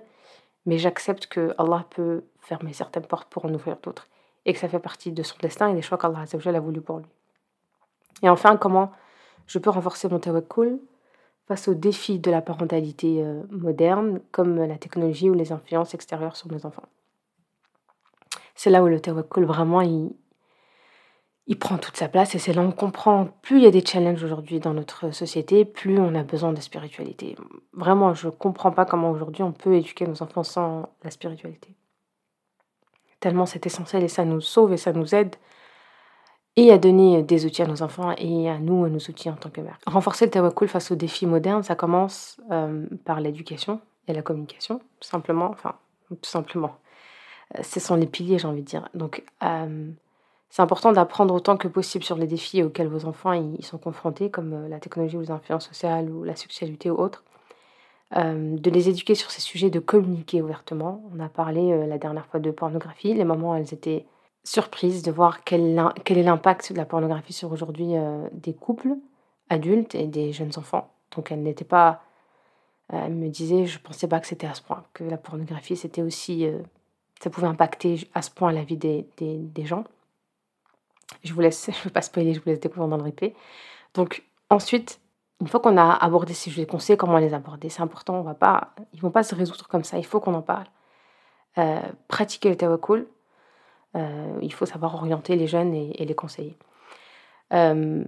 [0.65, 4.08] mais j'accepte que Allah peut fermer certaines portes pour en ouvrir d'autres
[4.46, 7.00] et que ça fait partie de son destin et des choix qu'Allah a voulu pour
[7.00, 7.06] lui.
[8.24, 8.91] Et enfin, comment
[9.46, 10.80] je peux renforcer mon tawakkul
[11.48, 16.36] face aux défis de la parentalité euh, moderne, comme la technologie ou les influences extérieures
[16.36, 16.88] sur nos enfants?
[18.56, 20.12] C'est là où le tawakkul, vraiment, il,
[21.48, 23.72] il prend toute sa place et c'est là où on comprend, plus il y a
[23.72, 27.36] des challenges aujourd'hui dans notre société, plus on a besoin de spiritualité.
[27.74, 31.70] Vraiment, je ne comprends pas comment aujourd'hui on peut éduquer nos enfants sans la spiritualité.
[33.20, 35.36] Tellement c'est essentiel et ça nous sauve et ça nous aide
[36.58, 39.36] et à donner des outils à nos enfants et à nous, à nos outils en
[39.36, 39.78] tant que mère.
[39.86, 44.80] Renforcer le tawakkul face aux défis modernes, ça commence euh, par l'éducation et la communication,
[45.00, 45.52] tout simplement.
[45.52, 45.76] Enfin,
[46.10, 46.76] tout simplement.
[47.56, 48.90] Euh, ce sont les piliers, j'ai envie de dire.
[48.96, 49.92] Donc, euh,
[50.50, 54.30] c'est important d'apprendre autant que possible sur les défis auxquels vos enfants ils sont confrontés,
[54.32, 57.24] comme la technologie ou les influences sociales ou la sexualité ou autres.
[58.16, 61.04] de les éduquer sur ces sujets, de communiquer ouvertement.
[61.14, 63.14] On a parlé la dernière fois de pornographie.
[63.14, 64.06] Les mamans, elles étaient
[64.48, 68.96] surprise de voir quel, quel est l'impact de la pornographie sur aujourd'hui euh, des couples
[69.50, 70.90] adultes et des jeunes enfants.
[71.16, 72.02] Donc elle n'était pas...
[72.93, 75.76] Euh, elle me disait, je pensais pas que c'était à ce point, que la pornographie,
[75.76, 76.45] c'était aussi...
[76.45, 76.60] Euh,
[77.22, 79.84] ça pouvait impacter à ce point la vie des, des, des gens.
[81.24, 83.36] Je vous laisse, je ne veux pas spoiler, je vous laisse découvrir dans le replay.
[83.93, 84.99] Donc ensuite,
[85.41, 88.24] une fois qu'on a abordé ces sujets, qu'on sait comment les aborder, c'est important, on
[88.24, 90.66] va pas, ils vont pas se résoudre comme ça, il faut qu'on en parle.
[92.08, 93.08] pratiquer le tawakkul,
[93.95, 96.58] euh, il faut savoir orienter les jeunes et, les conseiller.
[97.53, 98.03] Euh,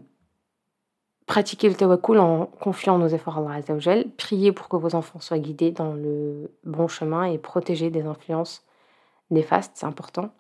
[1.26, 5.20] pratiquer le tawakkul en confiant nos efforts à Allah Azzawajal, prier pour que vos enfants
[5.20, 8.66] soient guidés dans le bon chemin et protégés des influences
[9.32, 10.32] néfastes, c'est important.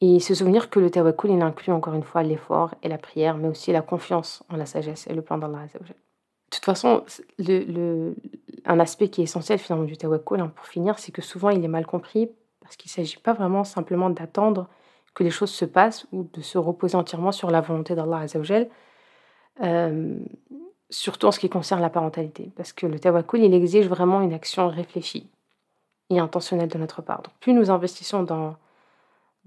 [0.00, 3.36] Et se souvenir que le tawakkul, il inclut encore une fois l'effort et la prière,
[3.36, 5.66] mais aussi la confiance en la sagesse et le plan d'Allah.
[5.74, 5.94] De
[6.50, 7.04] toute façon,
[8.64, 11.64] un aspect qui est essentiel finalement du tawakkul, hein, pour finir, c'est que souvent il
[11.64, 12.30] est mal compris
[12.60, 14.68] parce qu'il ne s'agit pas vraiment simplement d'attendre
[15.14, 18.68] que les choses se passent ou de se reposer entièrement sur la volonté d'Allah Azzawajal,
[19.62, 20.16] euh,
[20.90, 22.52] surtout en ce qui concerne la parentalité.
[22.56, 25.28] Parce que le tawakkul, il exige vraiment une action réfléchie
[26.10, 27.22] et intentionnelle de notre part.
[27.22, 28.56] Donc plus nous investissons dans,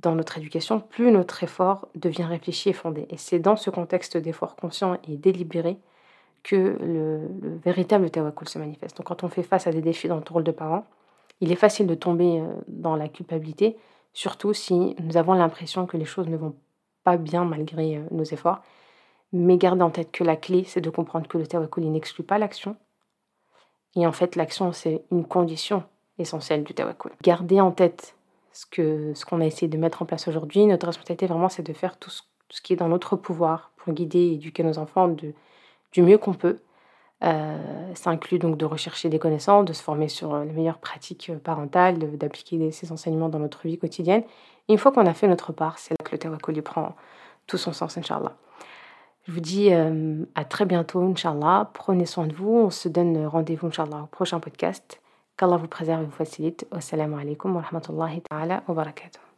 [0.01, 3.05] dans notre éducation, plus notre effort devient réfléchi et fondé.
[3.09, 5.77] Et c'est dans ce contexte d'effort conscient et délibéré
[6.43, 7.27] que le,
[7.63, 8.97] véritable tawakkul se manifeste.
[8.97, 10.85] Donc quand on fait face à des défis dans notre rôle de parent,
[11.39, 13.77] il est facile de tomber euh, dans la culpabilité,
[14.13, 16.55] surtout si nous avons l'impression que les choses ne vont
[17.03, 18.61] pas bien malgré euh, nos efforts.
[19.33, 22.37] Mais gardez en tête que la clé, c'est de comprendre que le tawakkul n'exclut pas
[22.37, 22.75] l'action.
[23.95, 25.83] Et en fait, l'action, c'est une condition
[26.17, 27.11] essentielle du tawakkul.
[27.21, 28.15] Gardez en tête
[28.53, 30.65] ce qu'on ce qu'on a essayé de mettre en place aujourd'hui.
[30.65, 34.19] Notre responsabilité, vraiment, c'est de faire tout ce, qui est dans notre pouvoir pour guider
[34.19, 36.59] et éduquer nos enfants du mieux qu'on peut.
[37.23, 41.31] Euh, ça inclut donc de rechercher des connaissances, de se former sur les meilleures pratiques
[41.43, 44.23] parentales, d'appliquer ces enseignements dans notre vie quotidienne.
[44.69, 46.95] Une fois qu'on a fait notre part, c'est là que le tawakkul prend
[47.47, 48.33] tout son sens, Inch'Allah.
[49.27, 51.69] Je vous dis euh, à très bientôt, Inch'Allah.
[51.73, 52.49] Prenez soin de vous.
[52.49, 55.00] On se donne rendez-vous, Inch'Allah, au prochain podcast.
[55.41, 56.67] Qu'Allah vous préserve et vous facilite.
[56.71, 59.30] Wassalamu alaikum wa rahmatullahi ta'ala wa barakatuh.